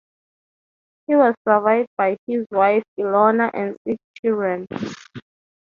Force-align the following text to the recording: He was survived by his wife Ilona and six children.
He 1.05 1.13
was 1.13 1.35
survived 1.47 1.89
by 1.95 2.17
his 2.25 2.47
wife 2.49 2.81
Ilona 2.97 3.51
and 3.53 3.77
six 3.85 3.99
children. 4.19 4.65